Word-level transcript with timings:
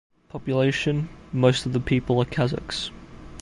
Population: 0.29 1.09
Most 1.31 1.67
of 1.67 1.73
the 1.73 1.79
people 1.79 2.19
are 2.19 2.25
Kazakhs. 2.25 2.89